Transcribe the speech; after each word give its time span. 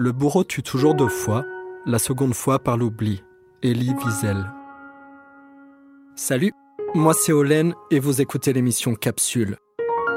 Le 0.00 0.12
bourreau 0.12 0.44
tue 0.44 0.62
toujours 0.62 0.94
deux 0.94 1.08
fois, 1.08 1.44
la 1.84 1.98
seconde 1.98 2.32
fois 2.32 2.60
par 2.60 2.76
l'oubli. 2.76 3.24
Elie 3.64 3.92
Wiesel. 3.94 4.46
Salut, 6.14 6.52
moi 6.94 7.14
c'est 7.14 7.32
Olen 7.32 7.74
et 7.90 7.98
vous 7.98 8.20
écoutez 8.20 8.52
l'émission 8.52 8.94
Capsule. 8.94 9.56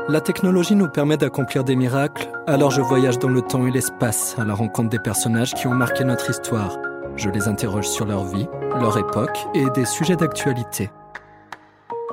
La 0.08 0.22
technologie 0.22 0.76
nous 0.76 0.88
permet 0.88 1.18
d'accomplir 1.18 1.64
des 1.64 1.76
miracles, 1.76 2.30
alors 2.46 2.70
je 2.70 2.80
voyage 2.82 3.18
dans 3.18 3.30
le 3.30 3.42
temps 3.42 3.66
et 3.66 3.72
l'espace 3.72 4.36
à 4.38 4.46
la 4.46 4.54
rencontre 4.54 4.90
des 4.90 5.00
personnages 5.00 5.56
qui 5.56 5.66
ont 5.66 5.74
marqué 5.74 6.04
notre 6.04 6.30
histoire. 6.30 6.78
Je 7.16 7.30
les 7.30 7.48
interroge 7.48 7.88
sur 7.88 8.06
leur 8.06 8.26
vie, 8.26 8.48
leur 8.80 9.00
époque 9.00 9.48
et 9.56 9.68
des 9.72 9.86
sujets 9.86 10.16
d'actualité. 10.16 10.92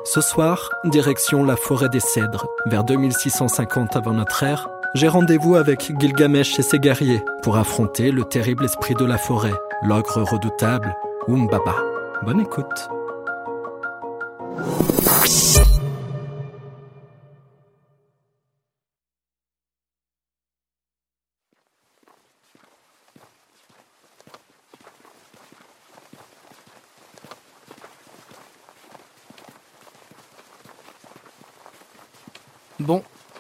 Ce 0.05 0.23
soir, 0.23 0.71
direction 0.87 1.45
la 1.45 1.57
forêt 1.57 1.91
des 1.91 2.01
Cèdres, 2.01 2.47
vers 2.65 2.85
2650 2.85 3.95
avant 3.95 4.15
notre 4.15 4.43
ère, 4.43 4.71
j'ai 4.95 5.09
rendez-vous 5.09 5.57
avec 5.57 5.93
Gilgamesh 5.99 6.59
et 6.59 6.63
ses 6.63 6.79
guerriers 6.79 7.23
pour 7.43 7.57
affronter 7.57 8.11
le 8.11 8.25
terrible 8.25 8.65
esprit 8.65 8.95
de 8.95 9.05
la 9.05 9.19
forêt, 9.19 9.55
l'ogre 9.83 10.23
redoutable, 10.23 10.95
Umbaba. 11.29 11.77
Bonne 12.25 12.41
écoute. 12.41 12.89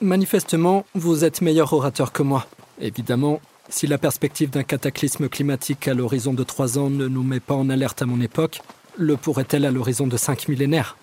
Manifestement, 0.08 0.84
vous 0.94 1.24
êtes 1.24 1.40
meilleur 1.40 1.72
orateur 1.72 2.10
que 2.10 2.24
moi. 2.24 2.46
Évidemment, 2.80 3.40
si 3.68 3.86
la 3.86 3.98
perspective 3.98 4.50
d'un 4.50 4.64
cataclysme 4.64 5.28
climatique 5.28 5.86
à 5.86 5.94
l'horizon 5.94 6.34
de 6.34 6.42
trois 6.42 6.78
ans 6.78 6.91
ne 6.91 7.06
nous 7.06 7.22
met 7.22 7.38
pas 7.38 7.55
en 7.55 7.70
alerte 7.70 8.02
à 8.02 8.06
mon 8.06 8.20
époque, 8.20 8.60
le 8.96 9.16
pourrait-elle 9.16 9.66
à 9.66 9.70
l'horizon 9.70 10.06
de 10.08 10.16
cinq 10.16 10.48
millénaires? 10.48 10.96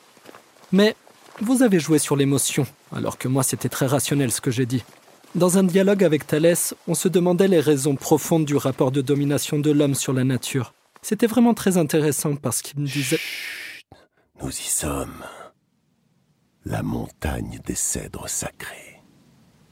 Mais 0.71 0.95
vous 1.41 1.63
avez 1.63 1.79
joué 1.79 1.99
sur 1.99 2.15
l'émotion, 2.15 2.65
alors 2.93 3.17
que 3.17 3.27
moi 3.27 3.43
c'était 3.43 3.69
très 3.69 3.85
rationnel 3.85 4.31
ce 4.31 4.41
que 4.41 4.51
j'ai 4.51 4.65
dit. 4.65 4.83
Dans 5.35 5.57
un 5.57 5.63
dialogue 5.63 6.03
avec 6.03 6.25
Thalès, 6.25 6.73
on 6.87 6.95
se 6.95 7.07
demandait 7.07 7.47
les 7.47 7.59
raisons 7.59 7.95
profondes 7.95 8.45
du 8.45 8.55
rapport 8.55 8.91
de 8.91 9.01
domination 9.01 9.59
de 9.59 9.71
l'homme 9.71 9.95
sur 9.95 10.13
la 10.13 10.23
nature. 10.23 10.73
C'était 11.01 11.27
vraiment 11.27 11.53
très 11.53 11.77
intéressant 11.77 12.35
parce 12.35 12.61
qu'il 12.61 12.79
me 12.79 12.87
disait... 12.87 13.17
Chut, 13.17 13.85
nous 14.41 14.49
y 14.49 14.69
sommes. 14.69 15.23
La 16.63 16.81
montagne 16.81 17.59
des 17.65 17.75
cèdres 17.75 18.29
sacrés. 18.29 18.84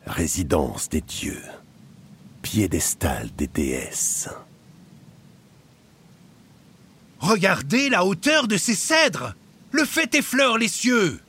Résidence 0.05 0.89
des 0.89 1.01
dieux. 1.01 1.41
Piédestal 2.41 3.29
des 3.37 3.47
déesses. 3.47 4.29
Regardez 7.19 7.87
la 7.89 8.03
hauteur 8.03 8.49
de 8.49 8.57
ces 8.57 8.75
cèdres 8.75 9.33
Le 9.71 9.85
fait 9.85 10.13
effleure 10.13 10.57
les 10.57 10.67
cieux 10.67 11.21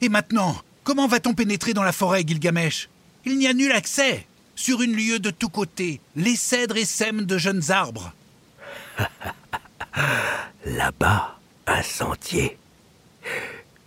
Et 0.00 0.08
maintenant, 0.08 0.56
comment 0.84 1.08
va-t-on 1.08 1.34
pénétrer 1.34 1.74
dans 1.74 1.82
la 1.82 1.90
forêt, 1.90 2.22
Gilgamesh? 2.24 2.88
Il 3.24 3.36
n'y 3.36 3.48
a 3.48 3.52
nul 3.52 3.72
accès 3.72 4.28
Sur 4.54 4.80
une 4.80 4.94
lieue 4.94 5.18
de 5.18 5.30
tous 5.30 5.48
côtés, 5.48 6.00
les 6.14 6.36
cèdres 6.36 6.76
essaiment 6.76 7.26
de 7.26 7.36
jeunes 7.36 7.72
arbres. 7.72 8.12
Là-bas, 10.64 11.36
un 11.66 11.82
sentier. 11.82 12.56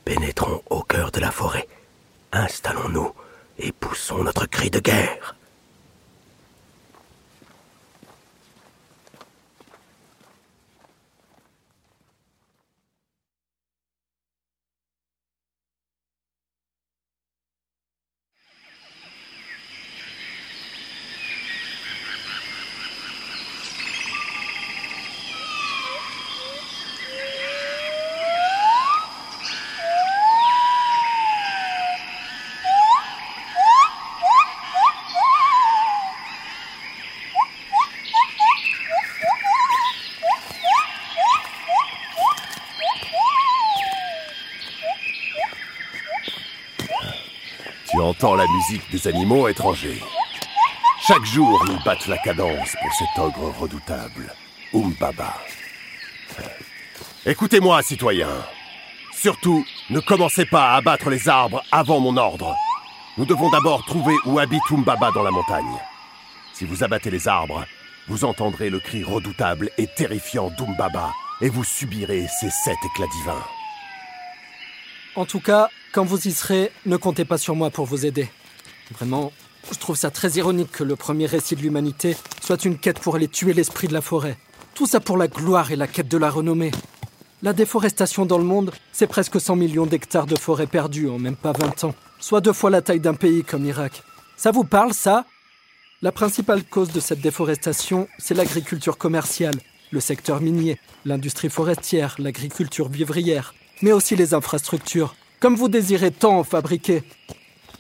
Pénétrons 0.04 0.62
au 0.70 0.82
cœur 0.82 1.12
de 1.12 1.22
la 1.22 1.32
forêt. 1.32 1.68
Installons-nous 2.34 3.14
et 3.58 3.72
poussons 3.72 4.24
notre 4.24 4.46
cri 4.46 4.70
de 4.70 4.80
guerre. 4.80 5.36
La 48.24 48.48
musique 48.48 48.90
des 48.90 49.06
animaux 49.10 49.50
étrangers. 49.50 50.02
Chaque 51.06 51.26
jour, 51.26 51.62
ils 51.68 51.84
battent 51.84 52.08
la 52.08 52.18
cadence 52.20 52.74
pour 52.82 52.94
cet 52.94 53.22
ogre 53.22 53.54
redoutable, 53.60 54.34
Umbaba. 54.74 55.34
Écoutez-moi, 57.26 57.82
citoyens. 57.82 58.46
Surtout, 59.12 59.66
ne 59.90 60.00
commencez 60.00 60.46
pas 60.46 60.70
à 60.70 60.76
abattre 60.78 61.10
les 61.10 61.28
arbres 61.28 61.62
avant 61.70 62.00
mon 62.00 62.16
ordre. 62.16 62.56
Nous 63.18 63.26
devons 63.26 63.50
d'abord 63.50 63.84
trouver 63.86 64.16
où 64.26 64.40
habite 64.40 64.64
Umbaba 64.72 65.12
dans 65.12 65.24
la 65.24 65.32
montagne. 65.32 65.78
Si 66.54 66.64
vous 66.64 66.82
abattez 66.82 67.12
les 67.12 67.28
arbres, 67.28 67.66
vous 68.08 68.24
entendrez 68.24 68.70
le 68.70 68.80
cri 68.80 69.04
redoutable 69.04 69.70
et 69.78 69.88
terrifiant 69.98 70.50
d'Umbaba 70.58 71.12
et 71.42 71.50
vous 71.50 71.66
subirez 71.66 72.26
ses 72.40 72.50
sept 72.50 72.78
éclats 72.86 73.12
divins. 73.20 73.46
En 75.16 75.26
tout 75.26 75.40
cas, 75.40 75.70
quand 75.92 76.04
vous 76.04 76.28
y 76.28 76.32
serez, 76.32 76.72
ne 76.88 76.98
comptez 76.98 77.24
pas 77.24 77.38
sur 77.38 77.56
moi 77.56 77.70
pour 77.70 77.86
vous 77.86 78.08
aider. 78.08 78.30
Vraiment, 78.92 79.32
je 79.72 79.78
trouve 79.78 79.96
ça 79.96 80.10
très 80.10 80.32
ironique 80.32 80.72
que 80.72 80.84
le 80.84 80.96
premier 80.96 81.28
récit 81.28 81.56
de 81.56 81.62
l'humanité 81.62 82.18
soit 82.42 82.66
une 82.66 82.80
quête 82.80 83.00
pour 83.00 83.16
aller 83.16 83.28
tuer 83.28 83.54
l'esprit 83.54 83.88
de 83.88 83.94
la 83.94 84.02
forêt. 84.02 84.38
Tout 84.74 84.88
ça 84.88 85.00
pour 85.00 85.18
la 85.18 85.28
gloire 85.28 85.72
et 85.72 85.76
la 85.76 85.86
quête 85.86 86.08
de 86.08 86.18
la 86.18 86.32
renommée. 86.32 86.72
La 87.44 87.54
déforestation 87.54 88.26
dans 88.26 88.40
le 88.40 88.44
monde, 88.44 88.72
c'est 88.92 89.06
presque 89.06 89.40
100 89.40 89.56
millions 89.56 89.86
d'hectares 89.86 90.26
de 90.26 90.36
forêts 90.36 90.66
perdues 90.66 91.10
en 91.10 91.20
même 91.20 91.36
pas 91.36 91.52
20 91.52 91.84
ans, 91.84 91.96
soit 92.20 92.42
deux 92.42 92.54
fois 92.54 92.72
la 92.72 92.82
taille 92.82 93.00
d'un 93.00 93.14
pays 93.14 93.44
comme 93.44 93.66
Irak. 93.66 94.02
Ça 94.36 94.50
vous 94.50 94.64
parle, 94.64 94.94
ça? 94.94 95.26
La 96.02 96.12
principale 96.12 96.64
cause 96.64 96.92
de 96.92 97.00
cette 97.00 97.22
déforestation, 97.22 98.08
c'est 98.18 98.34
l'agriculture 98.34 98.98
commerciale, 98.98 99.56
le 99.92 100.00
secteur 100.00 100.42
minier, 100.42 100.80
l'industrie 101.06 101.50
forestière, 101.50 102.16
l'agriculture 102.18 102.90
vivrière, 102.90 103.54
mais 103.84 103.92
aussi 103.92 104.16
les 104.16 104.34
infrastructures, 104.34 105.14
comme 105.42 105.58
vous 105.58 105.68
désirez 105.68 106.12
tant 106.12 106.40
en 106.40 106.46
fabriquer. 106.46 107.04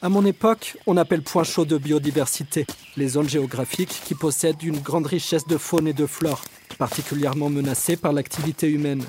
À 0.01 0.09
mon 0.09 0.25
époque, 0.25 0.75
on 0.85 0.97
appelle 0.97 1.23
point 1.23 1.45
chaud 1.45 1.63
de 1.63 1.77
biodiversité 1.77 2.67
les 2.97 3.07
zones 3.07 3.29
géographiques 3.29 4.01
qui 4.03 4.13
possèdent 4.13 4.61
une 4.61 4.81
grande 4.81 5.07
richesse 5.07 5.47
de 5.47 5.57
faune 5.57 5.87
et 5.87 5.93
de 5.93 6.05
flore, 6.05 6.41
particulièrement 6.77 7.49
menacées 7.49 7.95
par 7.95 8.11
l'activité 8.11 8.67
humaine. 8.67 9.01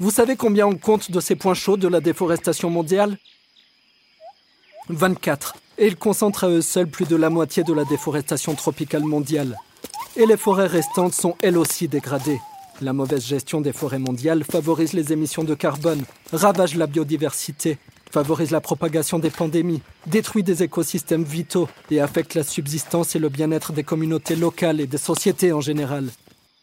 Vous 0.00 0.10
savez 0.10 0.34
combien 0.34 0.66
on 0.66 0.76
compte 0.76 1.12
de 1.12 1.20
ces 1.20 1.36
points 1.36 1.54
chauds 1.54 1.76
de 1.76 1.86
la 1.86 2.00
déforestation 2.00 2.68
mondiale? 2.68 3.16
24. 4.88 5.54
Et 5.78 5.86
ils 5.86 5.96
concentrent 5.96 6.44
à 6.44 6.48
eux 6.48 6.62
seuls 6.62 6.88
plus 6.88 7.06
de 7.06 7.14
la 7.14 7.30
moitié 7.30 7.62
de 7.62 7.72
la 7.72 7.84
déforestation 7.84 8.56
tropicale 8.56 9.04
mondiale. 9.04 9.56
Et 10.16 10.26
les 10.26 10.36
forêts 10.36 10.66
restantes 10.66 11.14
sont 11.14 11.36
elles 11.42 11.56
aussi 11.56 11.86
dégradées. 11.86 12.40
La 12.82 12.94
mauvaise 12.94 13.26
gestion 13.26 13.60
des 13.60 13.74
forêts 13.74 13.98
mondiales 13.98 14.42
favorise 14.42 14.94
les 14.94 15.12
émissions 15.12 15.44
de 15.44 15.54
carbone, 15.54 16.02
ravage 16.32 16.76
la 16.76 16.86
biodiversité, 16.86 17.76
favorise 18.10 18.52
la 18.52 18.62
propagation 18.62 19.18
des 19.18 19.28
pandémies, 19.28 19.82
détruit 20.06 20.42
des 20.42 20.62
écosystèmes 20.62 21.24
vitaux 21.24 21.68
et 21.90 22.00
affecte 22.00 22.34
la 22.34 22.42
subsistance 22.42 23.14
et 23.14 23.18
le 23.18 23.28
bien-être 23.28 23.74
des 23.74 23.84
communautés 23.84 24.34
locales 24.34 24.80
et 24.80 24.86
des 24.86 24.96
sociétés 24.96 25.52
en 25.52 25.60
général. 25.60 26.08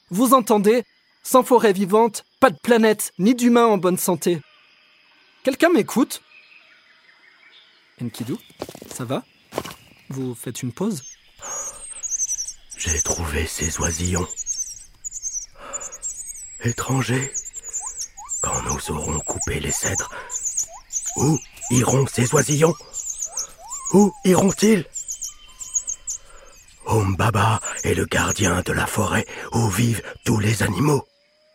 Vous 0.09 0.33
entendez? 0.33 0.83
Sans 1.21 1.43
forêt 1.43 1.73
vivante, 1.73 2.25
pas 2.39 2.49
de 2.49 2.57
planète, 2.63 3.11
ni 3.19 3.35
d'humains 3.35 3.67
en 3.67 3.77
bonne 3.77 3.97
santé. 3.97 4.41
Quelqu'un 5.43 5.69
m'écoute? 5.69 6.21
Enkidu, 8.01 8.35
ça 8.91 9.05
va? 9.05 9.23
Vous 10.09 10.33
faites 10.33 10.63
une 10.63 10.71
pause? 10.71 11.03
J'ai 12.77 13.01
trouvé 13.01 13.45
ces 13.45 13.79
oisillons. 13.79 14.27
Étrangers, 16.63 17.31
quand 18.41 18.61
nous 18.63 18.95
aurons 18.95 19.19
coupé 19.19 19.59
les 19.59 19.71
cèdres, 19.71 20.09
où 21.17 21.37
iront 21.69 22.05
ces 22.07 22.33
oisillons? 22.33 22.73
Où 23.93 24.11
iront-ils? 24.25 24.85
Umbaba 26.87 27.59
est 27.83 27.93
le 27.93 28.05
gardien 28.05 28.61
de 28.65 28.73
la 28.73 28.87
forêt 28.87 29.25
où 29.53 29.67
vivent 29.69 30.01
tous 30.25 30.39
les 30.39 30.63
animaux. 30.63 31.05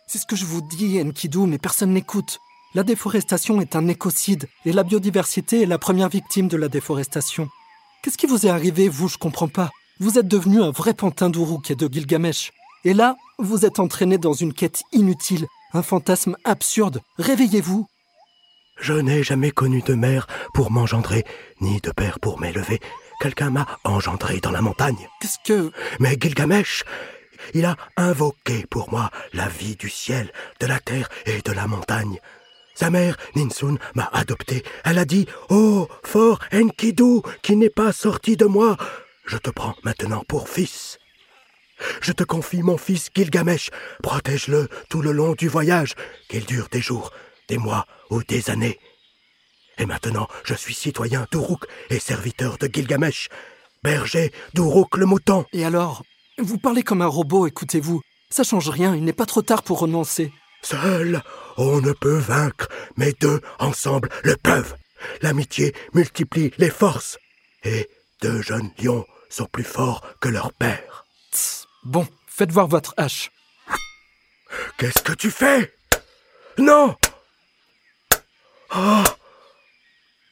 C'est 0.07 0.19
ce 0.19 0.27
que 0.27 0.37
je 0.37 0.45
vous 0.45 0.63
dis, 0.63 1.01
Enkidu, 1.01 1.47
mais 1.47 1.59
personne 1.59 1.93
n'écoute. 1.93 2.39
La 2.75 2.85
déforestation 2.85 3.61
est 3.61 3.75
un 3.75 3.89
écocide 3.89 4.49
et 4.65 4.73
la 4.73 4.85
biodiversité 4.85 5.63
est 5.63 5.67
la 5.67 5.79
première 5.79 6.09
victime 6.09 6.49
de 6.49 6.57
la 6.57 6.69
déforestation. 6.69 7.49
Qu'est-ce 8.03 8.19
qui 8.19 8.27
vous 8.27 8.47
est 8.47 8.51
arrivé, 8.51 8.89
vous 8.89 9.09
Je 9.09 9.19
comprends 9.19 9.49
pas. 9.49 9.71
Vous 9.99 10.19
êtes 10.19 10.29
devenu 10.29 10.63
un 10.63 10.71
vrai 10.71 10.95
pantin 10.95 11.29
d'Uruk 11.29 11.71
et 11.71 11.75
de 11.75 11.89
Gilgamesh. 11.93 12.53
Et 12.85 12.95
là, 12.95 13.17
vous 13.39 13.65
êtes 13.65 13.79
entraîné 13.79 14.19
dans 14.19 14.33
une 14.33 14.53
quête 14.53 14.83
inutile, 14.93 15.47
un 15.73 15.83
fantasme 15.83 16.37
absurde. 16.45 17.01
Réveillez-vous. 17.19 17.87
Je 18.81 18.95
n'ai 18.95 19.23
jamais 19.23 19.53
connu 19.53 19.83
de 19.83 19.95
mère 19.95 20.27
pour 20.55 20.73
m'engendrer, 20.73 21.25
ni 21.61 21.81
de 21.81 21.93
père 21.93 22.19
pour 22.19 22.41
m'élever. 22.41 22.81
Quelqu'un 23.21 23.51
m'a 23.51 23.67
engendré 23.85 24.41
dans 24.41 24.51
la 24.51 24.63
montagne. 24.63 25.09
Qu'est-ce 25.21 25.39
que... 25.45 25.71
Mais 26.01 26.17
Gilgamesh, 26.21 26.83
il 27.55 27.65
a 27.65 27.77
invoqué 27.97 28.67
pour 28.69 28.91
moi 28.91 29.11
la 29.33 29.49
vie 29.49 29.77
du 29.77 29.89
ciel, 29.89 30.33
de 30.59 30.67
la 30.67 30.81
terre 30.81 31.09
et 31.27 31.41
de 31.41 31.53
la 31.53 31.69
montagne. 31.69 32.19
Sa 32.75 32.91
mère, 32.91 33.17
Ninsun, 33.37 33.79
m'a 33.95 34.09
adopté. 34.13 34.65
Elle 34.85 34.99
a 34.99 35.05
dit 35.05 35.27
Oh, 35.51 35.87
fort 36.03 36.41
Enkidu, 36.53 37.21
qui 37.43 37.55
n'est 37.55 37.71
pas 37.71 37.93
sorti 37.93 38.37
de 38.37 38.47
moi, 38.47 38.77
je 39.27 39.37
te 39.37 39.51
prends 39.51 39.77
maintenant 39.85 40.25
pour 40.27 40.49
fils. 40.49 40.99
Je 42.01 42.13
te 42.13 42.25
confie 42.25 42.63
mon 42.63 42.79
fils 42.79 43.11
Gilgamesh. 43.15 43.71
Protège-le 44.03 44.69
tout 44.89 45.03
le 45.03 45.13
long 45.13 45.35
du 45.35 45.49
voyage, 45.49 45.95
qu'il 46.29 46.45
dure 46.45 46.69
des 46.71 46.81
jours, 46.81 47.13
des 47.49 47.59
mois 47.59 47.87
ou 48.11 48.23
des 48.23 48.51
années. 48.51 48.79
Et 49.79 49.87
maintenant, 49.87 50.29
je 50.45 50.55
suis 50.55 50.75
citoyen 50.75 51.27
d'Uruk 51.31 51.65
et 51.91 51.99
serviteur 51.99 52.59
de 52.59 52.69
Gilgamesh, 52.73 53.29
berger 53.83 54.33
d'Uruk 54.55 54.97
le 54.97 55.07
mouton. 55.07 55.45
Et 55.53 55.65
alors 55.65 56.03
Vous 56.39 56.59
parlez 56.59 56.83
comme 56.83 57.03
un 57.03 57.07
robot, 57.07 57.47
écoutez-vous. 57.47 58.01
Ça 58.31 58.45
change 58.45 58.69
rien, 58.69 58.95
il 58.95 59.05
n'est 59.05 59.13
pas 59.13 59.27
trop 59.27 59.43
tard 59.43 59.63
pour 59.63 59.81
renoncer. 59.81 60.33
Seul, 60.63 61.23
on 61.57 61.81
ne 61.81 61.93
peut 61.93 62.19
vaincre, 62.19 62.69
mais 62.97 63.13
deux 63.21 63.41
ensemble 63.59 64.09
le 64.23 64.37
peuvent. 64.37 64.77
L'amitié 65.21 65.75
multiplie 65.93 66.53
les 66.59 66.71
forces. 66.71 67.19
Et 67.65 67.89
deux 68.21 68.41
jeunes 68.41 68.71
lions 68.83 69.05
sont 69.29 69.47
plus 69.47 69.65
forts 69.65 70.03
que 70.21 70.29
leur 70.29 70.53
père. 70.53 71.05
Tss, 71.33 71.62
Bon, 71.85 72.07
faites 72.27 72.53
voir 72.53 72.69
votre 72.69 72.95
hache. 72.97 73.31
Qu'est-ce 74.79 75.03
que 75.03 75.13
tu 75.13 75.31
fais? 75.31 75.75
Non! 76.59 76.97
Oh 78.75 79.03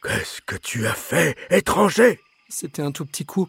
Qu'est-ce 0.03 0.41
que 0.43 0.57
tu 0.57 0.87
as 0.87 0.95
fait, 0.95 1.37
étranger? 1.51 2.21
C'était 2.49 2.83
un 2.83 2.93
tout 2.93 3.05
petit 3.05 3.27
coup. 3.27 3.49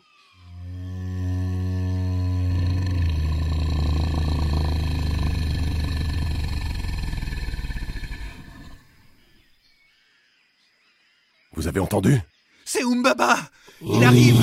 Vous 11.54 11.68
avez 11.68 11.80
entendu? 11.80 12.20
C'est 12.66 12.84
Umbaba 12.84 13.38
Il 13.82 14.04
arrive 14.04 14.38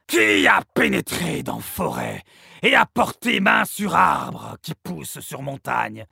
Qui 0.07 0.47
a 0.49 0.61
dans 1.43 1.61
forêt 1.61 2.23
et 2.63 2.75
a 2.75 2.87
porté 2.87 3.41
main 3.41 3.65
sur 3.65 3.95
arbre 3.95 4.57
qui 4.63 4.75
pousse 4.75 5.21
sur 5.21 5.43
montagne. 5.43 6.07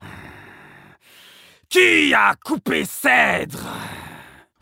Qui 1.69 2.13
a 2.13 2.35
coupé 2.43 2.85
cèdre? 2.85 3.59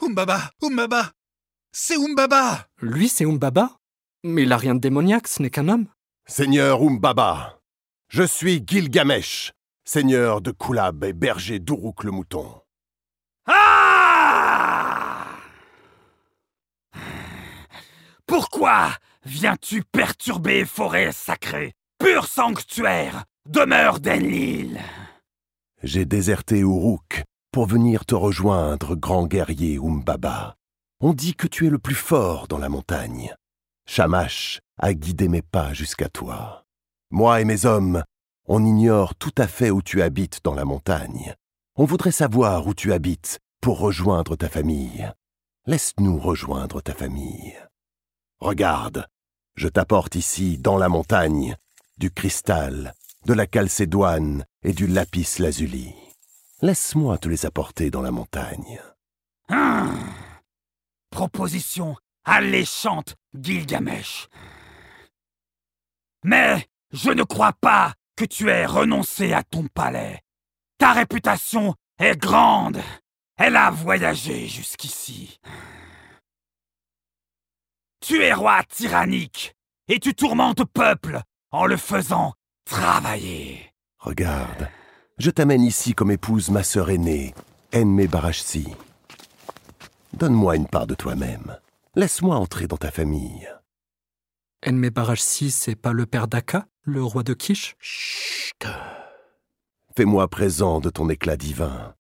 Umbaba 0.02 0.52
Umbaba 0.62 1.12
C'est 1.72 1.96
Umbaba 1.96 2.68
Lui, 2.82 3.08
c'est 3.08 3.26
Umbaba 3.26 3.78
Mais 4.24 4.44
il 4.44 4.52
a 4.52 4.58
rien 4.58 4.76
de 4.76 4.80
démoniaque, 4.80 5.28
ce 5.28 5.42
n'est 5.42 5.50
qu'un 5.50 5.70
homme. 5.70 5.88
Seigneur 6.28 6.82
Umbaba, 6.82 7.60
je 8.10 8.24
suis 8.24 8.64
Gilgamesh, 8.66 9.54
seigneur 9.86 10.42
de 10.42 10.52
Kulab 10.52 11.04
et 11.06 11.14
berger 11.14 11.60
d'Uruk 11.60 12.04
le 12.04 12.12
mouton. 12.12 12.62
Ah! 13.48 15.28
Pourquoi 18.26 18.90
viens-tu 19.28 19.84
perturber 19.84 20.66
forêt 20.66 21.12
sacrée, 21.12 21.74
pur 22.00 22.28
sanctuaire, 22.28 23.26
demeure 23.48 24.00
d'Enlil 24.00 24.80
J'ai 25.84 26.06
déserté 26.06 26.60
Uruk 26.60 27.24
pour 27.52 27.66
venir 27.66 28.06
te 28.06 28.16
rejoindre, 28.16 28.96
grand 28.96 29.28
guerrier 29.28 29.78
Umbaba. 29.78 30.56
On 31.02 31.14
dit 31.14 31.36
que 31.36 31.48
tu 31.48 31.68
es 31.68 31.70
le 31.70 31.78
plus 31.78 31.96
fort 31.96 32.48
dans 32.48 32.58
la 32.58 32.70
montagne. 32.70 33.36
Shamash 33.86 34.60
a 34.80 34.94
guidé 34.94 35.28
mes 35.28 35.42
pas 35.42 35.74
jusqu'à 35.74 36.10
toi. 36.10 36.64
Moi 37.12 37.42
et 37.42 37.46
mes 37.46 37.66
hommes, 37.66 38.04
on 38.48 38.64
ignore 38.66 39.16
tout 39.16 39.36
à 39.38 39.48
fait 39.48 39.72
où 39.72 39.82
tu 39.82 40.02
habites 40.02 40.40
dans 40.44 40.56
la 40.56 40.66
montagne. 40.66 41.36
On 41.76 41.86
voudrait 41.86 42.12
savoir 42.12 42.66
où 42.66 42.74
tu 42.74 42.94
habites 42.94 43.40
pour 43.62 43.80
rejoindre 43.80 44.36
ta 44.36 44.50
famille. 44.50 45.12
Laisse-nous 45.66 46.18
rejoindre 46.18 46.82
ta 46.82 46.94
famille. 46.94 47.56
Regarde, 48.40 49.06
je 49.58 49.68
t'apporte 49.68 50.16
ici, 50.16 50.58
dans 50.60 50.78
la 50.78 50.88
montagne, 50.88 51.58
du 51.98 52.12
cristal, 52.12 52.94
de 53.26 53.34
la 53.34 53.48
calcédoine 53.48 54.46
et 54.64 54.72
du 54.72 54.88
lapis 54.88 55.40
lazuli. 55.40 55.94
Laisse-moi 56.62 57.18
te 57.18 57.28
les 57.28 57.46
apporter 57.46 57.90
dans 57.90 58.04
la 58.04 58.12
montagne. 58.12 58.80
Hum. 59.50 60.00
Proposition 61.10 61.96
alléchante, 62.24 63.16
Gilgamesh. 63.34 64.28
Mais 66.24 66.68
je 66.92 67.10
ne 67.10 67.24
crois 67.24 67.54
pas 67.54 67.94
que 68.16 68.26
tu 68.26 68.50
aies 68.50 68.66
renoncé 68.66 69.34
à 69.34 69.44
ton 69.44 69.68
palais. 69.68 70.22
Ta 70.78 70.94
réputation 70.94 71.74
est 71.98 72.18
grande. 72.18 72.80
Elle 73.38 73.56
a 73.56 73.72
voyagé 73.72 74.48
jusqu'ici. 74.48 75.40
Tu 78.02 78.22
es 78.22 78.34
roi 78.34 78.64
tyrannique 78.64 79.57
et 79.88 80.00
tu 80.00 80.14
tourmentes 80.14 80.66
peuple 80.66 81.22
en 81.52 81.66
le 81.66 81.78
faisant 81.78 82.34
travailler. 82.66 83.74
Regarde, 84.00 84.70
je 85.18 85.32
t'amène 85.32 85.64
ici 85.64 85.94
comme 85.94 86.12
épouse 86.12 86.50
ma 86.50 86.64
sœur 86.64 86.90
aînée, 86.90 87.34
Enme 87.74 88.06
Barashsi. 88.08 88.68
Donne-moi 90.14 90.56
une 90.56 90.68
part 90.68 90.88
de 90.88 90.96
toi-même. 90.96 91.58
Laisse-moi 91.96 92.36
entrer 92.36 92.68
dans 92.68 92.78
ta 92.78 92.92
famille. 92.92 93.50
Enme 94.66 94.90
Barashsi, 94.90 95.52
c'est 95.52 95.76
pas 95.76 95.94
le 95.94 96.06
père 96.06 96.28
d'Aka, 96.28 96.68
le 96.84 97.04
roi 97.04 97.24
de 97.24 97.34
Kish? 97.34 97.76
Chut 97.80 98.66
Fais-moi 99.96 100.28
présent 100.28 100.80
de 100.80 100.90
ton 100.90 101.10
éclat 101.10 101.38
divin. 101.38 101.96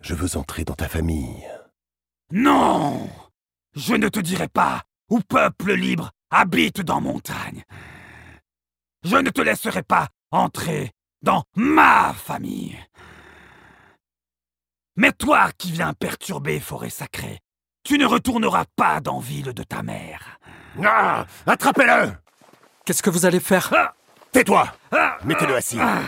Je 0.00 0.14
veux 0.14 0.36
entrer 0.36 0.64
dans 0.64 0.74
ta 0.74 0.88
famille. 0.88 1.46
Non 2.32 3.08
Je 3.74 3.94
ne 3.94 4.08
te 4.08 4.18
dirai 4.18 4.48
pas 4.48 4.82
où 5.10 5.20
peuple 5.20 5.72
libre 5.74 6.10
habite 6.30 6.80
dans 6.80 7.00
montagne. 7.00 7.64
Je 9.02 9.16
ne 9.16 9.30
te 9.30 9.40
laisserai 9.40 9.82
pas 9.82 10.08
entrer 10.30 10.92
dans 11.22 11.44
ma 11.54 12.12
famille. 12.12 12.76
Mais 14.96 15.12
toi 15.12 15.50
qui 15.56 15.70
viens 15.72 15.92
perturber 15.92 16.58
forêt 16.60 16.90
sacrée, 16.90 17.40
tu 17.84 17.98
ne 17.98 18.06
retourneras 18.06 18.64
pas 18.74 19.00
dans 19.00 19.18
ville 19.20 19.52
de 19.52 19.62
ta 19.62 19.82
mère. 19.82 20.38
Ah 20.84 21.26
Attrapez-le 21.46 22.12
Qu'est-ce 22.84 23.02
que 23.02 23.10
vous 23.10 23.26
allez 23.26 23.40
faire? 23.40 23.72
Ah 23.76 23.94
Tais-toi 24.32 24.66
Ah 24.92 25.18
Mettez-le 25.24 25.56
assis. 25.56 25.78
Ah 25.80 26.02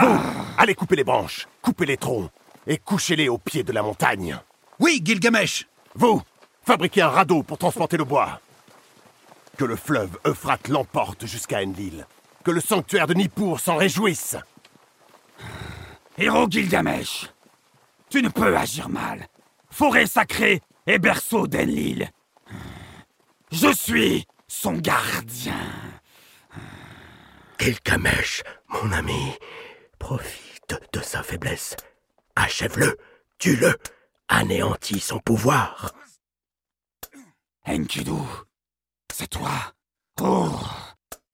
Vous, 0.00 0.18
allez 0.58 0.74
couper 0.74 0.96
les 0.96 1.04
branches, 1.04 1.48
coupez 1.62 1.86
les 1.86 1.96
troncs 1.96 2.30
et 2.66 2.78
couchez-les 2.78 3.28
au 3.28 3.38
pied 3.38 3.62
de 3.62 3.72
la 3.72 3.82
montagne. 3.82 4.38
Oui, 4.78 5.00
Gilgamesh 5.04 5.66
Vous, 5.94 6.22
fabriquez 6.64 7.02
un 7.02 7.08
radeau 7.08 7.42
pour 7.42 7.58
transporter 7.58 7.96
le 7.96 8.04
bois. 8.04 8.40
Que 9.56 9.64
le 9.64 9.76
fleuve 9.76 10.18
Euphrate 10.26 10.68
l'emporte 10.68 11.26
jusqu'à 11.26 11.58
Enlil. 11.58 12.06
Que 12.44 12.50
le 12.50 12.60
sanctuaire 12.60 13.06
de 13.06 13.14
Nippur 13.14 13.60
s'en 13.60 13.76
réjouisse. 13.76 14.36
Héros 16.18 16.48
Gilgamesh, 16.48 17.30
tu 18.08 18.22
ne 18.22 18.28
peux 18.28 18.56
agir 18.56 18.88
mal. 18.88 19.26
Forêt 19.70 20.06
sacrée 20.06 20.60
et 20.86 20.98
berceau 20.98 21.46
d'Enlil. 21.46 22.10
Je 23.50 23.72
suis 23.72 24.26
son 24.46 24.74
gardien. 24.74 25.58
Gilgamesh, 27.58 28.42
mon 28.68 28.92
ami, 28.92 29.32
profite 29.98 30.78
de 30.92 31.00
sa 31.00 31.22
faiblesse. 31.22 31.76
Achève-le, 32.36 32.96
tue-le, 33.38 33.76
anéantis 34.28 35.00
son 35.00 35.18
pouvoir. 35.18 35.92
Enkidu, 37.66 38.12
c'est 39.16 39.28
toi. 39.28 39.50
Oh, 40.20 40.50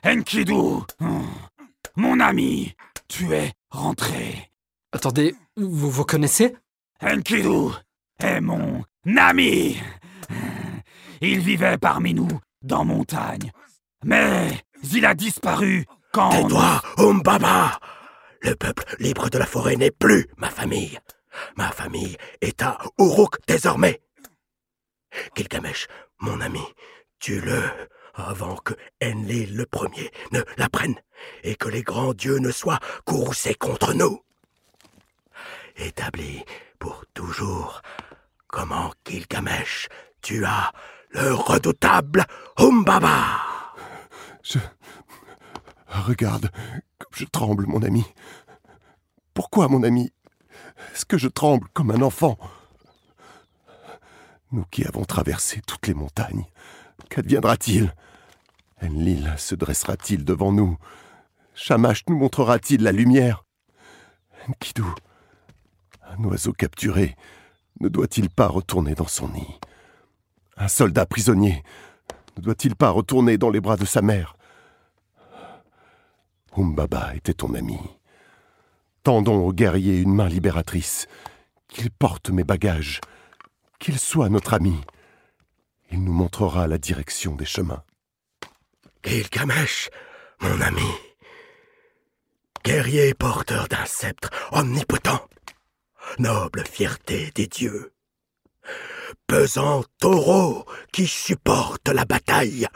Enkidu, 0.05 0.83
mon 1.97 2.21
ami, 2.21 2.75
tu 3.09 3.33
es 3.33 3.53
rentré. 3.71 4.51
Attendez, 4.93 5.35
vous 5.57 5.91
vous 5.91 6.05
connaissez? 6.05 6.55
Enkidu 7.01 7.73
est 8.19 8.43
mon 8.43 8.85
ami. 9.17 9.79
Il 11.23 11.41
vivait 11.41 11.79
parmi 11.79 12.13
nous, 12.13 12.29
dans 12.61 12.85
montagne. 12.85 13.51
Mais 14.05 14.51
il 14.93 15.07
a 15.07 15.15
disparu 15.15 15.87
quand... 16.13 16.31
Tais-toi, 16.31 16.83
Umbaba 16.99 17.79
Le 18.43 18.57
peuple 18.57 18.85
libre 18.99 19.31
de 19.31 19.39
la 19.39 19.47
forêt 19.47 19.77
n'est 19.77 19.91
plus 19.91 20.27
ma 20.37 20.51
famille. 20.51 20.99
Ma 21.57 21.71
famille 21.71 22.17
est 22.43 22.63
à 22.63 22.79
Uruk 22.99 23.39
désormais. 23.47 24.03
Gilgamesh, 25.35 25.89
mon 26.21 26.41
ami, 26.41 26.63
tue-le 27.21 27.63
avant 28.15 28.57
que 28.57 28.75
Enlil 29.03 29.57
le 29.57 29.67
premier 29.67 30.11
ne 30.33 30.41
l'apprenne 30.57 30.97
et 31.45 31.55
que 31.55 31.69
les 31.69 31.83
grands 31.83 32.15
dieux 32.15 32.39
ne 32.39 32.51
soient 32.51 32.81
courroucés 33.05 33.55
contre 33.55 33.95
nous. 33.95 34.21
Établi 35.77 36.43
pour 36.79 37.05
toujours 37.15 37.83
comment 38.49 38.93
Gilgamesh 39.07 39.89
tua 40.21 40.73
le 41.11 41.33
redoutable 41.35 42.25
Umbaba. 42.57 43.41
Je... 44.43 44.59
Regarde, 45.89 46.51
comme 46.99 47.13
je 47.13 47.25
tremble, 47.25 47.67
mon 47.67 47.83
ami. 47.83 48.05
Pourquoi, 49.35 49.69
mon 49.69 49.83
ami? 49.83 50.13
Est-ce 50.95 51.05
que 51.05 51.19
je 51.19 51.29
tremble 51.29 51.69
comme 51.73 51.91
un 51.91 52.03
enfant? 52.03 52.39
Nous 54.53 54.65
qui 54.71 54.85
avons 54.85 55.05
traversé 55.05 55.61
toutes 55.67 55.87
les 55.87 55.95
montagnes, 55.95 56.45
qu'adviendra-t-il? 57.09 57.95
Enlil 58.83 59.35
se 59.37 59.55
dressera-t-il 59.55 60.25
devant 60.25 60.53
nous? 60.53 60.77
Shamash 61.55 62.05
nous 62.09 62.17
montrera-t-il 62.17 62.83
la 62.83 62.93
lumière? 62.93 63.45
Enkidu, 64.49 64.85
un 66.03 66.25
oiseau 66.25 66.53
capturé, 66.53 67.17
ne 67.81 67.89
doit-il 67.89 68.31
pas 68.31 68.49
retourner 68.49 68.95
dans 68.95 69.07
son 69.07 69.29
nid? 69.29 69.59
Un 70.57 70.69
soldat 70.69 71.07
prisonnier, 71.07 71.63
ne 72.37 72.43
doit-il 72.43 72.77
pas 72.77 72.91
retourner 72.91 73.39
dans 73.39 73.51
les 73.51 73.61
bras 73.61 73.77
de 73.77 73.85
sa 73.85 74.03
mère? 74.03 74.37
Umbaba 76.57 77.15
était 77.15 77.35
ton 77.35 77.55
ami. 77.55 77.79
Tendons 79.03 79.47
au 79.47 79.53
guerrier 79.53 79.99
une 79.99 80.15
main 80.15 80.29
libératrice, 80.29 81.07
qu'il 81.69 81.91
porte 81.91 82.31
mes 82.31 82.45
bagages, 82.45 83.01
qu'il 83.79 83.99
soit 83.99 84.29
notre 84.29 84.55
ami. 84.55 84.77
Il 85.91 86.05
nous 86.05 86.13
montrera 86.13 86.67
la 86.67 86.79
direction 86.79 87.35
des 87.35 87.45
chemins. 87.45 87.83
Gilgamesh, 89.05 89.91
mon 90.41 90.61
ami, 90.61 90.91
guerrier 92.65 93.15
porteur 93.15 93.67
d'un 93.69 93.87
sceptre 93.87 94.31
omnipotent, 94.53 95.29
noble 96.19 96.65
fierté 96.67 97.31
des 97.35 97.47
dieux, 97.47 97.93
pesant 99.27 99.85
taureau 99.99 100.67
qui 100.93 101.07
supporte 101.07 101.89
la 101.89 102.05
bataille, 102.05 102.69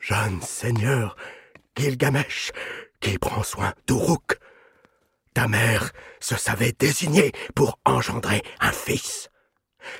jeune 0.00 0.42
seigneur 0.42 1.16
Gilgamesh 1.76 2.52
qui 3.00 3.18
prend 3.18 3.42
soin 3.42 3.72
d'Uruk. 3.86 4.38
Ta 5.32 5.48
mère 5.48 5.92
se 6.20 6.36
savait 6.36 6.74
désignée 6.78 7.32
pour 7.54 7.78
engendrer 7.84 8.42
un 8.60 8.72
fils. 8.72 9.30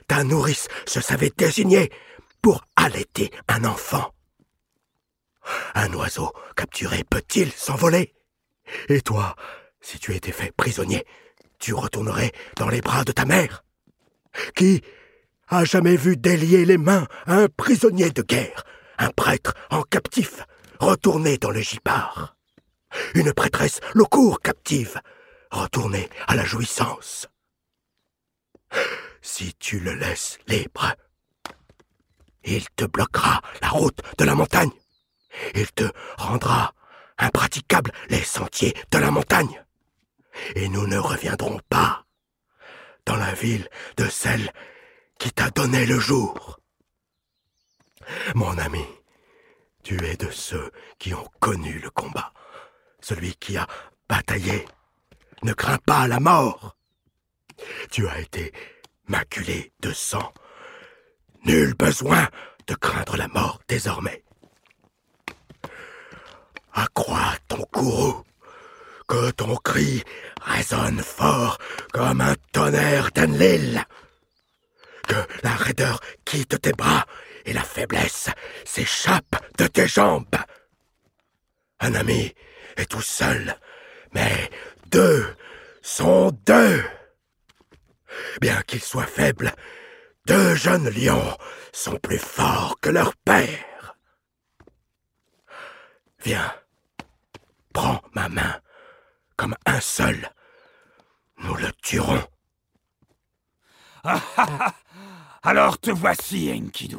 Ta 0.06 0.24
nourrice 0.24 0.68
se 0.86 1.00
savait 1.00 1.32
désignée 1.36 1.90
pour 2.42 2.64
allaiter 2.76 3.30
un 3.48 3.64
enfant. 3.64 4.12
Un 5.74 5.92
oiseau 5.94 6.32
capturé 6.56 7.04
peut-il 7.04 7.52
s'envoler? 7.52 8.14
Et 8.88 9.00
toi, 9.00 9.36
si 9.80 9.98
tu 9.98 10.14
étais 10.14 10.32
fait 10.32 10.52
prisonnier, 10.56 11.04
tu 11.58 11.74
retournerais 11.74 12.32
dans 12.56 12.68
les 12.68 12.80
bras 12.80 13.04
de 13.04 13.12
ta 13.12 13.24
mère 13.24 13.64
Qui 14.54 14.82
a 15.48 15.64
jamais 15.64 15.96
vu 15.96 16.16
délier 16.16 16.64
les 16.64 16.78
mains 16.78 17.06
à 17.26 17.36
un 17.36 17.48
prisonnier 17.48 18.10
de 18.10 18.22
guerre, 18.22 18.64
un 18.98 19.10
prêtre 19.10 19.54
en 19.70 19.82
captif, 19.82 20.40
retourner 20.80 21.38
dans 21.38 21.50
le 21.50 21.60
gipard 21.60 22.36
Une 23.14 23.32
prêtresse 23.32 23.80
le 23.94 24.04
court 24.04 24.40
captive, 24.40 25.00
retourner 25.50 26.08
à 26.26 26.34
la 26.34 26.44
jouissance 26.44 27.28
Si 29.26 29.54
tu 29.54 29.80
le 29.80 29.94
laisses 29.94 30.38
libre, 30.48 30.94
il 32.44 32.68
te 32.76 32.84
bloquera 32.84 33.40
la 33.62 33.68
route 33.70 34.02
de 34.18 34.24
la 34.24 34.34
montagne. 34.34 34.70
Il 35.54 35.72
te 35.72 35.90
rendra 36.18 36.74
impraticables 37.16 37.90
les 38.10 38.22
sentiers 38.22 38.76
de 38.90 38.98
la 38.98 39.10
montagne. 39.10 39.64
Et 40.56 40.68
nous 40.68 40.86
ne 40.86 40.98
reviendrons 40.98 41.58
pas 41.70 42.04
dans 43.06 43.16
la 43.16 43.32
ville 43.32 43.66
de 43.96 44.06
celle 44.10 44.52
qui 45.18 45.32
t'a 45.32 45.48
donné 45.48 45.86
le 45.86 45.98
jour. 45.98 46.60
Mon 48.34 48.58
ami, 48.58 48.84
tu 49.82 50.04
es 50.04 50.16
de 50.16 50.30
ceux 50.30 50.70
qui 50.98 51.14
ont 51.14 51.30
connu 51.40 51.78
le 51.78 51.88
combat. 51.88 52.34
Celui 53.00 53.34
qui 53.36 53.56
a 53.56 53.66
bataillé 54.06 54.66
ne 55.42 55.54
craint 55.54 55.78
pas 55.78 56.06
la 56.08 56.20
mort. 56.20 56.76
Tu 57.90 58.06
as 58.06 58.20
été 58.20 58.52
maculé 59.08 59.72
de 59.80 59.92
sang. 59.92 60.32
Nul 61.44 61.74
besoin 61.74 62.28
de 62.66 62.74
craindre 62.74 63.16
la 63.16 63.28
mort 63.28 63.60
désormais. 63.68 64.22
Accrois 66.72 67.36
ton 67.48 67.62
courroux, 67.72 68.24
que 69.06 69.30
ton 69.32 69.56
cri 69.56 70.02
résonne 70.42 71.00
fort 71.02 71.58
comme 71.92 72.20
un 72.20 72.34
tonnerre 72.52 73.10
d'Enlil. 73.14 73.84
Que 75.06 75.16
la 75.42 75.54
raideur 75.54 76.00
quitte 76.24 76.60
tes 76.60 76.72
bras 76.72 77.04
et 77.44 77.52
la 77.52 77.62
faiblesse 77.62 78.30
s'échappe 78.64 79.36
de 79.58 79.66
tes 79.66 79.86
jambes. 79.86 80.36
Un 81.80 81.94
ami 81.94 82.34
est 82.76 82.90
tout 82.90 83.02
seul, 83.02 83.56
mais 84.14 84.50
deux 84.86 85.26
sont 85.82 86.30
deux. 86.46 86.82
Bien 88.40 88.62
qu'ils 88.62 88.82
soient 88.82 89.06
faibles, 89.06 89.52
deux 90.26 90.54
jeunes 90.54 90.88
lions 90.88 91.36
sont 91.72 91.96
plus 91.96 92.18
forts 92.18 92.78
que 92.80 92.90
leur 92.90 93.14
père. 93.16 93.96
Viens, 96.20 96.54
prends 97.72 98.00
ma 98.14 98.28
main 98.28 98.60
comme 99.36 99.54
un 99.66 99.80
seul. 99.80 100.30
Nous 101.38 101.54
le 101.56 101.70
tuerons. 101.82 102.24
Alors 105.42 105.78
te 105.78 105.90
voici, 105.90 106.50
Enkidu. 106.54 106.96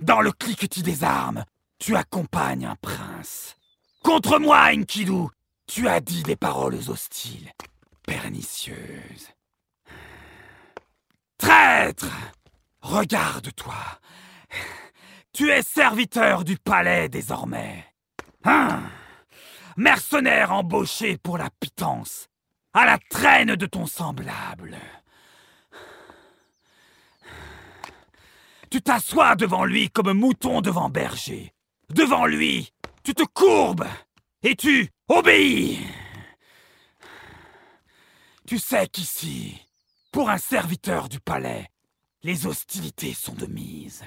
Dans 0.00 0.20
le 0.20 0.32
cliquetis 0.32 0.82
des 0.82 1.04
armes, 1.04 1.44
tu 1.78 1.96
accompagnes 1.96 2.66
un 2.66 2.76
prince. 2.76 3.56
Contre 4.02 4.38
moi, 4.38 4.70
Enkidu, 4.74 5.28
tu 5.66 5.88
as 5.88 6.00
dit 6.00 6.22
des 6.22 6.36
paroles 6.36 6.78
hostiles, 6.88 7.50
pernicieuses. 8.08 9.28
Traître 11.36 12.10
Regarde-toi. 12.80 13.74
Tu 15.32 15.50
es 15.50 15.62
serviteur 15.62 16.44
du 16.44 16.56
palais 16.56 17.10
désormais. 17.10 17.84
Hein? 18.44 18.80
Mercenaire 19.76 20.52
embauché 20.52 21.18
pour 21.18 21.36
la 21.36 21.50
pitance, 21.60 22.28
à 22.72 22.86
la 22.86 22.98
traîne 23.10 23.56
de 23.56 23.66
ton 23.66 23.84
semblable. 23.86 24.78
Tu 28.70 28.80
t'assois 28.80 29.36
devant 29.36 29.66
lui 29.66 29.90
comme 29.90 30.14
mouton 30.14 30.62
devant 30.62 30.88
berger. 30.88 31.52
Devant 31.90 32.26
lui, 32.26 32.72
tu 33.02 33.14
te 33.14 33.24
courbes 33.24 33.86
et 34.42 34.56
tu 34.56 34.88
obéis. 35.08 35.86
Tu 38.48 38.58
sais 38.58 38.88
qu'ici, 38.88 39.60
pour 40.10 40.30
un 40.30 40.38
serviteur 40.38 41.10
du 41.10 41.20
palais, 41.20 41.68
les 42.22 42.46
hostilités 42.46 43.12
sont 43.12 43.34
de 43.34 43.44
mise. 43.44 44.04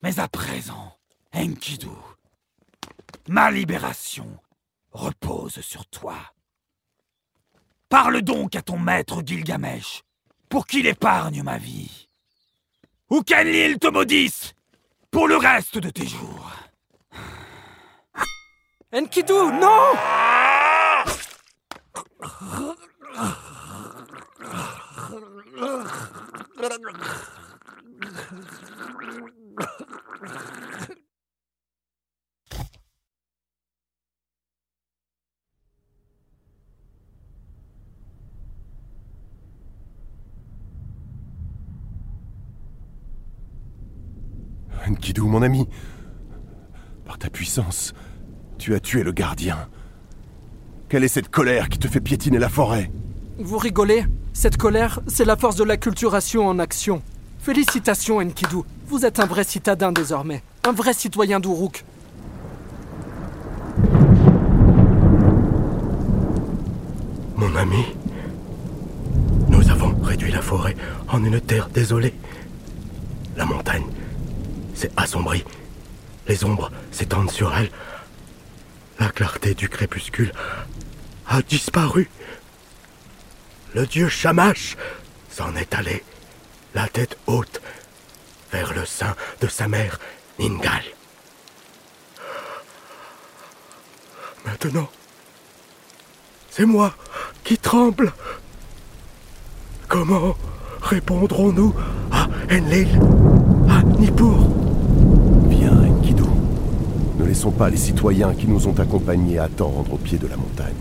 Mais 0.00 0.20
à 0.20 0.28
présent, 0.28 0.96
Enkidu, 1.34 1.88
ma 3.26 3.50
libération 3.50 4.38
repose 4.92 5.60
sur 5.60 5.84
toi. 5.86 6.14
Parle 7.88 8.22
donc 8.22 8.54
à 8.54 8.62
ton 8.62 8.78
maître 8.78 9.24
Gilgamesh 9.26 10.04
pour 10.48 10.68
qu'il 10.68 10.86
épargne 10.86 11.42
ma 11.42 11.58
vie. 11.58 12.08
Ou 13.10 13.24
qu'Enlil 13.24 13.80
te 13.80 13.88
maudisse 13.88 14.54
pour 15.10 15.26
le 15.26 15.36
reste 15.36 15.78
de 15.78 15.90
tes 15.90 16.06
jours. 16.06 16.52
Enkidu, 18.92 19.32
non 19.32 20.35
Enkidu, 44.88 45.22
mon 45.22 45.42
ami, 45.42 45.68
par 47.04 47.18
ta 47.18 47.28
puissance, 47.28 47.92
tu 48.58 48.74
as 48.74 48.80
tué 48.80 49.02
le 49.02 49.12
gardien. 49.12 49.68
Quelle 50.88 51.02
est 51.02 51.08
cette 51.08 51.30
colère 51.30 51.68
qui 51.68 51.80
te 51.80 51.88
fait 51.88 52.00
piétiner 52.00 52.38
la 52.38 52.48
forêt 52.48 52.92
Vous 53.38 53.58
rigolez 53.58 54.04
Cette 54.32 54.56
colère, 54.56 55.00
c'est 55.08 55.24
la 55.24 55.36
force 55.36 55.56
de 55.56 55.64
l'acculturation 55.64 56.46
en 56.46 56.60
action. 56.60 57.02
Félicitations, 57.40 58.18
Enkidu. 58.18 58.58
Vous 58.86 59.04
êtes 59.04 59.18
un 59.18 59.26
vrai 59.26 59.42
citadin 59.42 59.90
désormais. 59.90 60.44
Un 60.64 60.70
vrai 60.70 60.92
citoyen 60.92 61.40
d'Uruk. 61.40 61.84
Mon 67.34 67.56
ami, 67.56 67.84
nous 69.48 69.68
avons 69.70 69.92
réduit 70.04 70.30
la 70.30 70.40
forêt 70.40 70.76
en 71.08 71.24
une 71.24 71.40
terre 71.40 71.68
désolée. 71.68 72.14
La 73.36 73.44
montagne 73.44 73.86
s'est 74.74 74.92
assombrie. 74.96 75.44
Les 76.28 76.44
ombres 76.44 76.70
s'étendent 76.92 77.30
sur 77.30 77.52
elle. 77.56 77.70
La 79.00 79.08
clarté 79.08 79.54
du 79.54 79.68
crépuscule 79.68 80.32
a 81.28 81.42
disparu. 81.42 82.08
Le 83.74 83.86
dieu 83.86 84.08
Shamash 84.08 84.76
s'en 85.30 85.54
est 85.56 85.74
allé, 85.74 86.02
la 86.74 86.88
tête 86.88 87.18
haute, 87.26 87.60
vers 88.52 88.72
le 88.74 88.86
sein 88.86 89.14
de 89.40 89.48
sa 89.48 89.68
mère, 89.68 89.98
Ningal. 90.38 90.82
Maintenant, 94.44 94.88
c'est 96.50 96.64
moi 96.66 96.94
qui 97.44 97.58
tremble. 97.58 98.12
Comment 99.88 100.36
répondrons-nous 100.80 101.74
à 102.12 102.28
Enlil, 102.50 102.88
à 103.68 103.82
Nippur? 103.82 104.38
Viens, 105.48 105.82
Enkidu. 105.82 106.22
Ne 107.18 107.24
laissons 107.24 107.50
pas 107.50 107.68
les 107.68 107.76
citoyens 107.76 108.34
qui 108.34 108.46
nous 108.46 108.68
ont 108.68 108.78
accompagnés 108.78 109.38
attendre 109.38 109.92
au 109.92 109.98
pied 109.98 110.18
de 110.18 110.28
la 110.28 110.36
montagne. 110.36 110.74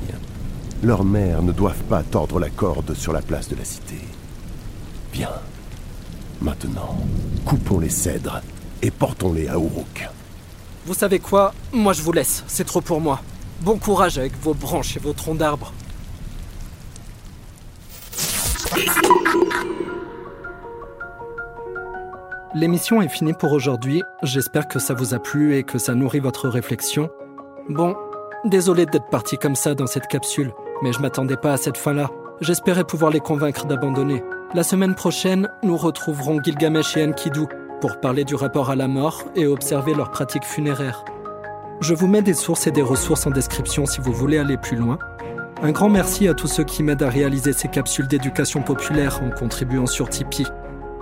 Leurs 0.84 1.04
mères 1.04 1.42
ne 1.42 1.52
doivent 1.52 1.84
pas 1.84 2.04
tordre 2.04 2.40
la 2.40 2.50
corde 2.50 2.94
sur 2.94 3.14
la 3.14 3.22
place 3.22 3.48
de 3.48 3.56
la 3.56 3.66
cité. 3.66 4.00
Viens. 5.14 5.30
Maintenant, 6.42 6.98
coupons 7.46 7.80
les 7.80 7.90
cèdres 7.90 8.42
et 8.82 8.92
portons-les 8.92 9.48
à 9.48 9.54
Uruk. 9.54 10.10
Vous 10.86 10.94
savez 10.94 11.20
quoi? 11.20 11.54
Moi 11.74 11.94
je 11.94 12.02
vous 12.02 12.12
laisse, 12.12 12.44
c'est 12.48 12.66
trop 12.66 12.82
pour 12.82 13.02
moi. 13.02 13.22
Bon 13.62 13.78
courage 13.78 14.18
avec 14.18 14.34
vos 14.40 14.54
branches 14.54 14.98
et 14.98 15.00
vos 15.00 15.14
troncs 15.14 15.38
d'arbres. 15.38 15.74
L'émission 22.54 23.02
est 23.02 23.10
finie 23.10 23.34
pour 23.34 23.52
aujourd'hui. 23.52 24.04
J'espère 24.24 24.68
que 24.68 24.80
ça 24.80 24.94
vous 24.94 25.14
a 25.14 25.20
plu 25.20 25.56
et 25.58 25.64
que 25.64 25.78
ça 25.78 25.96
nourrit 25.96 26.20
votre 26.20 26.48
réflexion. 26.48 27.10
Bon, 27.70 27.96
désolé 28.46 28.86
d'être 28.86 29.10
parti 29.10 29.38
comme 29.38 29.56
ça 29.56 29.74
dans 29.76 29.88
cette 29.88 30.08
capsule, 30.08 30.54
mais 30.82 30.94
je 30.94 31.00
m'attendais 31.00 31.38
pas 31.38 31.54
à 31.54 31.58
cette 31.58 31.78
fin-là. 31.78 32.10
J'espérais 32.42 32.84
pouvoir 32.84 33.12
les 33.12 33.20
convaincre 33.20 33.66
d'abandonner. 33.66 34.24
La 34.54 34.64
semaine 34.64 34.96
prochaine, 34.96 35.50
nous 35.64 35.78
retrouverons 35.78 36.42
Gilgamesh 36.42 36.98
et 36.98 37.06
Enkidu 37.06 37.46
pour 37.82 38.00
parler 38.00 38.24
du 38.24 38.36
rapport 38.36 38.70
à 38.70 38.76
la 38.76 38.88
mort 38.88 39.24
et 39.36 39.48
observer 39.48 39.94
leurs 39.94 40.12
pratiques 40.12 40.46
funéraires. 40.46 41.04
Je 41.82 41.94
vous 41.94 42.08
mets 42.08 42.22
des 42.22 42.34
sources 42.34 42.68
et 42.68 42.72
des 42.72 42.82
ressources 42.82 43.28
en 43.28 43.32
description 43.32 43.86
si 43.86 44.00
vous 44.02 44.14
voulez 44.14 44.38
aller 44.38 44.58
plus 44.58 44.78
loin. 44.78 44.98
Un 45.62 45.72
grand 45.72 45.90
merci 45.90 46.28
à 46.28 46.34
tous 46.34 46.48
ceux 46.48 46.64
qui 46.64 46.84
m'aident 46.84 47.04
à 47.04 47.10
réaliser 47.10 47.54
ces 47.54 47.68
capsules 47.68 48.08
d'éducation 48.08 48.62
populaire 48.62 49.22
en 49.24 49.30
contribuant 49.30 49.86
sur 49.86 50.10
Tipeee, 50.10 50.48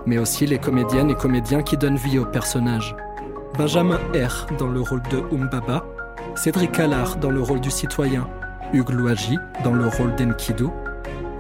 mais 0.05 0.17
aussi 0.17 0.45
les 0.45 0.57
comédiennes 0.59 1.09
et 1.09 1.15
comédiens 1.15 1.63
qui 1.63 1.77
donnent 1.77 1.97
vie 1.97 2.19
aux 2.19 2.25
personnages. 2.25 2.95
Benjamin 3.57 3.99
R 4.15 4.47
dans 4.57 4.67
le 4.67 4.81
rôle 4.81 5.03
de 5.12 5.23
Umbaba, 5.36 5.86
Cédric 6.36 6.79
Allard 6.79 7.17
dans 7.17 7.29
le 7.29 7.41
rôle 7.41 7.62
du 7.62 7.69
citoyen, 7.69 8.27
Hugues 8.73 8.89
Louagie 8.89 9.38
dans 9.63 9.73
le 9.73 9.88
rôle 9.88 10.15
d'Enkidu, 10.15 10.65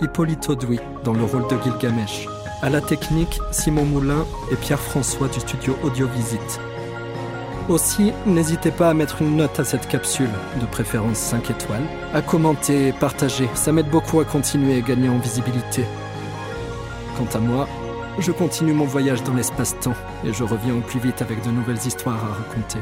Hippolyte 0.01 0.47
Audouy 0.49 0.79
dans 1.03 1.13
le 1.13 1.23
rôle 1.23 1.47
de 1.47 1.57
Gilgamesh. 1.63 2.27
À 2.61 2.69
la 2.69 2.79
technique, 2.79 3.39
Simon 3.51 3.85
Moulin 3.85 4.25
et 4.51 4.55
Pierre-François 4.55 5.27
du 5.27 5.39
studio 5.39 5.75
Audiovisite. 5.83 6.61
Aussi, 7.69 8.11
n'hésitez 8.25 8.71
pas 8.71 8.89
à 8.89 8.93
mettre 8.93 9.21
une 9.21 9.37
note 9.37 9.59
à 9.59 9.63
cette 9.63 9.87
capsule, 9.87 10.29
de 10.61 10.65
préférence 10.67 11.17
5 11.17 11.49
étoiles, 11.49 11.87
à 12.13 12.21
commenter 12.21 12.89
et 12.89 12.93
partager, 12.93 13.49
ça 13.55 13.71
m'aide 13.71 13.89
beaucoup 13.89 14.19
à 14.19 14.25
continuer 14.25 14.77
et 14.77 14.81
gagner 14.81 15.09
en 15.09 15.17
visibilité. 15.17 15.85
Quant 17.17 17.37
à 17.37 17.39
moi, 17.39 17.67
je 18.19 18.31
continue 18.31 18.73
mon 18.73 18.85
voyage 18.85 19.23
dans 19.23 19.33
l'espace-temps 19.33 19.95
et 20.23 20.33
je 20.33 20.43
reviens 20.43 20.75
au 20.75 20.81
plus 20.81 20.99
vite 20.99 21.21
avec 21.21 21.43
de 21.43 21.49
nouvelles 21.49 21.85
histoires 21.85 22.23
à 22.23 22.33
raconter. 22.43 22.79